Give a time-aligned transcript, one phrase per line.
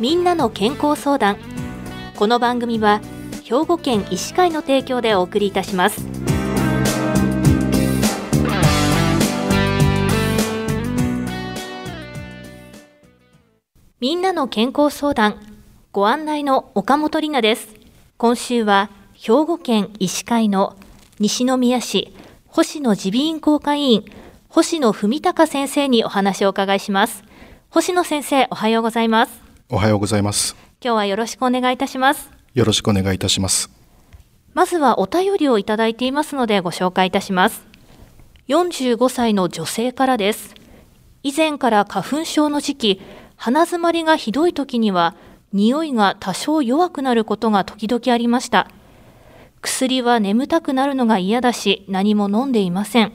[0.00, 1.38] みんなの健康相談。
[2.14, 3.00] この番組は
[3.42, 6.06] 兵庫県医師会の提供でお送りいたします。
[13.98, 15.40] みんなの健康相談。
[15.90, 17.74] ご案内の岡本里奈です。
[18.18, 20.76] 今週は兵庫県医師会の
[21.18, 22.14] 西宮市
[22.46, 24.04] 星野耳鼻咽喉科医院
[24.48, 27.24] 星野文隆先生にお話をお伺いします。
[27.70, 29.37] 星野先生おはようございます。
[29.70, 30.56] おはようございます。
[30.82, 32.30] 今日はよろしくお願いいたします。
[32.54, 33.70] よろしくお願いいたします。
[34.54, 37.66] まずはお便りをいただいていますのでご紹介いたします。
[38.48, 40.54] 45歳の女性からです。
[41.22, 43.02] 以前から花粉症の時期
[43.36, 45.14] 鼻づまりがひどい時には
[45.52, 48.70] 匂いが多少弱くなることが時々ありました。
[49.60, 53.12] 薬は眠たくなるのが嫌だし何も飲んでいません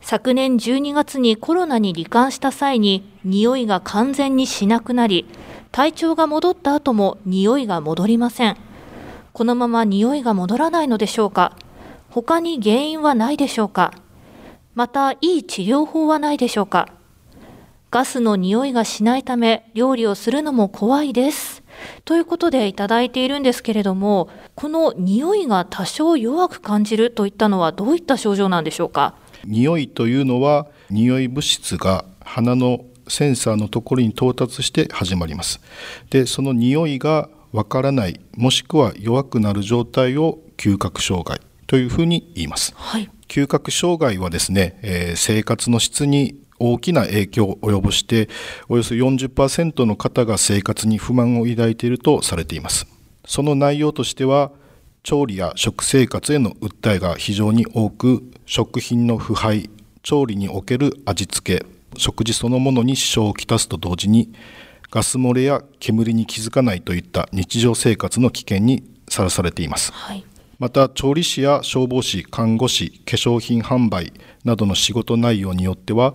[0.00, 5.26] 昨年12月にコロナに罹患した際に匂いが完全にしなくなり
[5.70, 8.56] 体調が戻った後も匂いが戻りません。
[9.34, 11.56] このまま匂いが戻らないのでしょうか？
[12.10, 13.92] 他に原因はないでしょうか？
[14.74, 16.88] またいい治療法はないでしょうか？
[17.90, 21.62] ガスの匂いがしないため料理をするのも怖いです。
[22.04, 29.14] ということでいただいているんですけれどもこの匂いが多少弱く感じるといったのはどういった症状なんでしょうか？
[29.48, 35.60] 匂いというのは匂い物質が鼻のセンサーのところに到達して始まります。
[36.10, 48.28] でその匂いがわからないもしくは弱くなる状態を嗅覚障害というふうに言います、はい、嗅覚障害はですね、えー、生活の質に大きな影響を及ぼして
[48.68, 52.86] およそ40%の方が生活に不満を抱いているとされています。
[53.24, 54.50] その内容としては
[55.02, 59.70] 調理や食生活への訴えが非常に多く食品の腐敗
[60.02, 61.66] 調理における味付け
[61.96, 64.32] 食事そのものに支障をきたすと同時に
[64.90, 70.24] ガス漏れや煙に気づかないといった日常生活の危険にさらされています、はい、
[70.58, 74.12] また調理師や消防士看護師化粧品販売
[74.44, 76.14] などの仕事内容によっては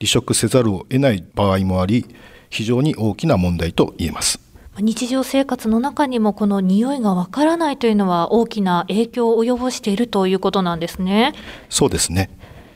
[0.00, 2.06] 離職せざるを得ない場合もあり
[2.50, 4.40] 非常に大きな問題と言えます
[4.80, 11.34] 日常生活の中にもこの匂いがわからないというのは大きな影響を及ぼしているということなんですね。
[11.68, 12.30] そうですね。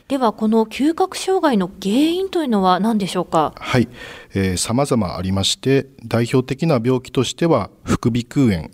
[0.09, 3.53] ではこの嗅覚障害の原因というのは何でしょうか？
[3.55, 3.87] はい、
[4.33, 8.69] えー、様々ありまして代表的な病気としては副鼻腔炎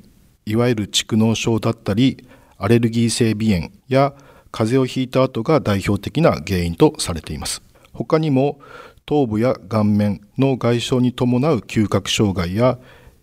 [0.46, 4.16] いわゆる蓄膿症だったりアレルギー性鼻炎や
[4.52, 7.62] 風邪をひいた後が代表的な原因とされています。
[7.94, 8.60] 他にも
[9.06, 12.80] 頭部や顔面の外傷に伴う嗅覚障害や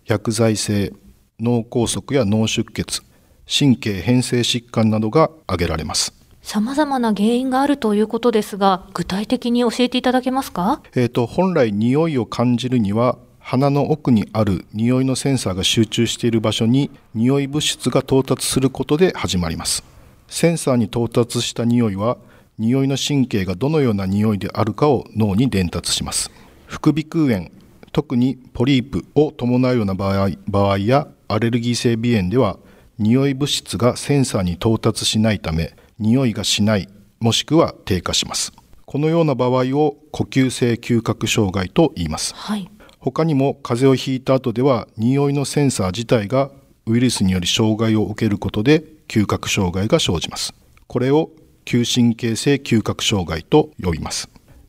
[0.06, 0.92] 薬剤性
[1.40, 3.02] 脳梗塞や脳出血
[3.46, 6.14] 神経変性疾患などが挙げられます。
[6.42, 19.82] さまざまな原因があるということですが具体的に教えていただけますか、えーと、本来匂いを感じるには鼻の奥にある匂いのセンサーが集中している場所に匂い物質が到達することで始まります。
[20.28, 22.16] センサーに到達した匂いは
[22.58, 26.30] 匂いの神経がどのような匂いであるかを脳に伝達します。
[26.66, 27.50] 副鼻腔炎
[27.96, 32.58] 特にポリープを伴うような場合場合やアレルギー性鼻炎では
[32.98, 36.90] 匂い物質がセンサーに到達しないため匂いがしない
[37.20, 38.52] もしくは低下します。
[38.84, 42.68] このような場合を呼吸性嗅覚障害と言います、はい、
[42.98, 46.50] 他にも風邪をひいた後では匂いのセンサー自体が
[46.84, 50.52] ウイルスにより障害を受けることで嗅覚障害が生じます。
[50.86, 51.30] これを
[51.64, 54.28] 急神経性嗅覚障害と呼びます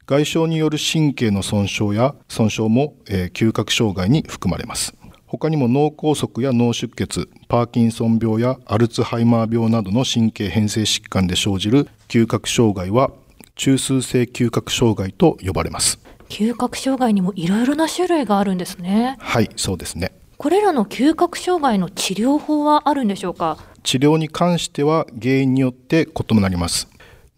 [0.09, 4.94] 外傷による神経の損傷や損傷も、えー、嗅覚障害に含まれます。
[5.25, 13.12] 他にも脳梗塞や脳出血パーキンソン病やアルツハイマー病などの神経変性疾患で生じる嗅覚障害は
[13.56, 16.00] 中枢性嗅覚障害と呼ばれます。
[16.30, 19.18] 嗅覚障害にもいろいろな種類があるんですね。
[19.19, 20.13] はいそうですね。
[20.38, 23.57] これらの嗅覚障害の治療法はあるんでしょうか？
[23.83, 26.88] 治療に関しては原因によって異なります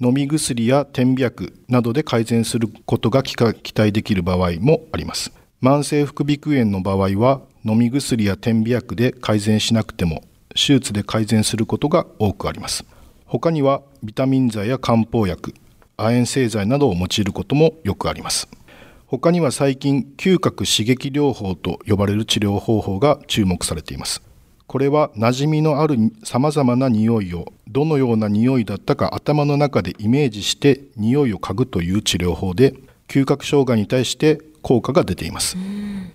[0.01, 5.34] 飲み薬や点鼻薬などで改善することが期待できる場合もあります。
[5.62, 10.24] 慢性副鼻腔炎の場合は飲み薬や点鼻薬で改善しなくても
[10.56, 12.86] 手術で改善することが多くあります。
[13.25, 15.54] 他にはビタミン剤や漢方薬
[15.98, 18.48] 亜鉛製剤などを用いることもよくあります。
[19.06, 24.22] 他には最近嗅覚刺激療法と呼ばれる治療方法が注目されています。
[24.69, 32.75] これは馴染みのあるさまざまな匂いをどのような匂いだったか頭の中でイメージして匂いを嗅ぐという治療法で
[33.07, 35.57] 嗅覚障害に対して効果が出ています。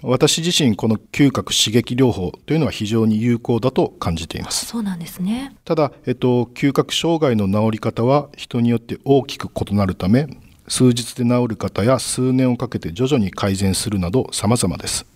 [0.03, 4.67] 私自身この嗅覚刺激療法というのは非常に有効だと感じています。
[4.67, 5.57] そうなんですね。
[5.65, 10.29] ただ、えっと、嗅覚障害の治り方は人によって大きく異なるため
[10.69, 15.07] 数日で治る方や数年をかけて徐々に改善するなど様々です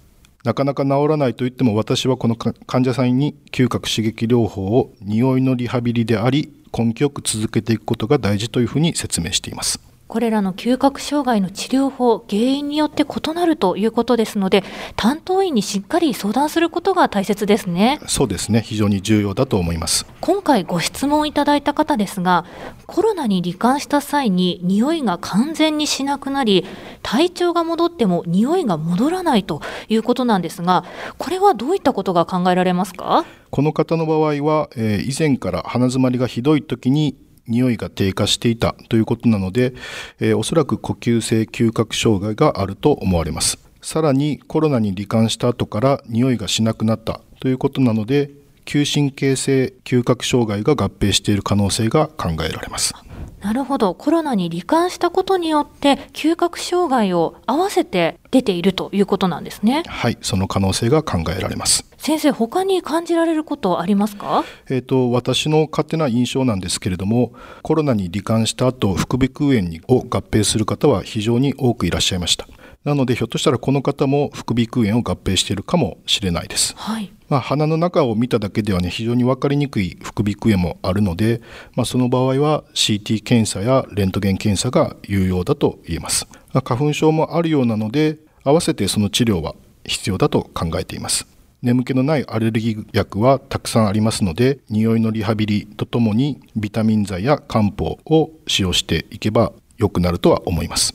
[0.48, 9.78] なかなか治らないといっても私はこの患者さんに嗅覚刺激療法を匂いのリハビリであり根気よく続けていくことが大事というふうに説明しています。
[10.08, 14.64] これらの嗅覚障害の治療法、原因によって異なるということですので、
[14.96, 18.00] 担当医にしっかり相談することが大切ですね。
[18.06, 18.62] そうですね。
[18.64, 20.06] 非常に重要だと思います。
[20.22, 22.46] 今回ご質問いただいた方ですが、
[22.87, 26.64] コロナに罹患した際に匂いが完全にしなくなり、
[27.02, 29.60] 体調が戻っても匂いが戻らないと
[29.90, 30.84] いうことなんですが、
[31.19, 33.26] これはどういったことが考えられますか？
[33.50, 37.14] この方の場合は、えー、以前から鼻詰まりがひどい時に
[37.48, 39.74] 匂いが低下していたということなので、
[40.20, 43.58] えー、おそらく呼吸性嗅覚障害があると思われます。
[43.82, 48.30] さらにコロナに罹患した後から匂いがしなくなったということなので、
[48.64, 52.92] 急神経性嗅覚障害が合併している可能性が考えられます。
[53.40, 53.94] なるほど。
[53.94, 59.85] コロナに罹患したことによって、嗅覚障害を合わせて出ているということなんですね。
[59.87, 61.85] はい、その可能性が考えられます。
[61.99, 64.44] 先生、他に感じられることありますか？
[64.69, 67.32] えっ、ー、と、私の勝手な印象なんですけれども、
[67.62, 72.46] コロナに罹患した後、副鼻腔炎を合併する方は非常に多くいらっしゃいました。
[72.84, 76.75] なので、ひょっとしたらこの方も副鼻腔炎を合併しているかもしれないです。
[76.76, 77.12] はい。
[77.28, 81.40] まあ、鼻の中を見ただけではね非常に分かりにくい副鼻腔炎もあるので、
[81.75, 89.54] まあ、その場合は CT 検査やレントゲン検査が有用だと言えます、まあ、花粉症もあるようなので合わせてその治療は
[89.84, 91.26] 必要だと考えています。
[91.60, 100.94] 眠気のないアレルギー薬はたくさんありますので匂いのリハビリとともにビタミン剤や漢方を使用していけば良くなるとは思います。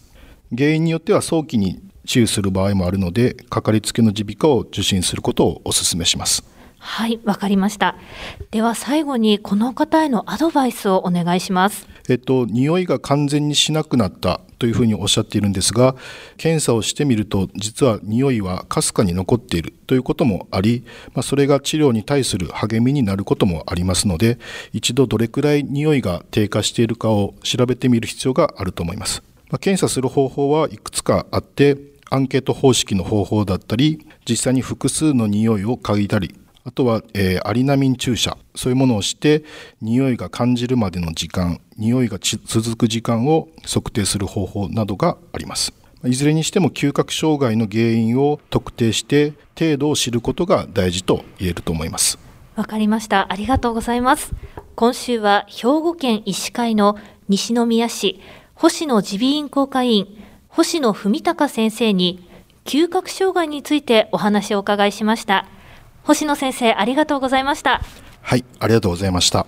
[0.55, 6.43] 原因によっては早期に治癒する場合もあるのでかかりつけの耳鼻科を受診することをお勧めします
[6.85, 7.95] はい、わかりました。
[8.51, 11.87] では最後にこの方へのアドバイスをお願いします。
[12.09, 15.95] えっと、匂いが完全にしなくなったというふうにおっしゃっているんですが、
[16.35, 20.83] 検査をしてみると、実は匂いはかすかに残っているということもあり、
[21.13, 24.37] まあ、それが治療に対する励みになることもありますので、
[24.73, 29.23] 一度どれくらい匂いが低下しているかを調べてみる必要があると思います。
[29.49, 39.43] まあ、検査する方法はいくつかあって、アンケート方式の方法だったり、実際に複数の匂いを嗅いだり、あとは、えー、アリナミン注射、そういうものをして、
[39.81, 45.73] 匂いが感じるまでの時間、匂いが続く時間を測定する方法などがあります。
[46.05, 52.19] いずれにしても嗅覚障害の原因を特定して程度を知ることが大事と言えると思います。
[52.55, 53.31] わかりました。
[53.31, 54.33] ありがとうございます。
[54.75, 56.95] 今週は兵庫県医師会の
[57.27, 58.19] 西宮市
[58.53, 60.07] 星野耳鼻咽喉科医院
[60.55, 62.29] 星野文隆先生に
[62.65, 65.47] 嗅覚障害についてお話をお伺いしました。
[66.03, 67.81] 星野先生、ありがとうございました。
[68.21, 69.47] はい、ありがとうございました。